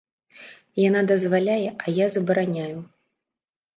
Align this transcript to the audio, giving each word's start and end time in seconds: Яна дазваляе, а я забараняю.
Яна 0.87 1.01
дазваляе, 1.11 1.69
а 1.85 1.95
я 1.99 2.05
забараняю. 2.17 2.77